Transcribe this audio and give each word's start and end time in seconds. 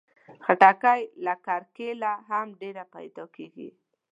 خټکی 0.45 1.01
له 1.25 1.33
کرکيله 1.45 2.13
هم 2.29 2.47
ډېر 2.61 2.75
پیدا 2.93 3.23
کېږي. 3.35 3.69